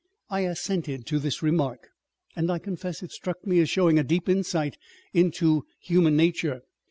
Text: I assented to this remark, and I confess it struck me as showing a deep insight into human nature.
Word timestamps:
I 0.31 0.39
assented 0.39 1.05
to 1.05 1.19
this 1.19 1.43
remark, 1.43 1.89
and 2.35 2.51
I 2.51 2.57
confess 2.57 3.03
it 3.03 3.11
struck 3.11 3.45
me 3.45 3.59
as 3.59 3.69
showing 3.69 3.99
a 3.99 4.03
deep 4.03 4.27
insight 4.27 4.75
into 5.13 5.63
human 5.79 6.15
nature. 6.17 6.63